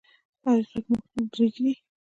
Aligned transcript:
ایا 0.47 0.61
غږ 0.69 0.85
مو 0.91 0.97
ریږدي؟ 1.37 1.73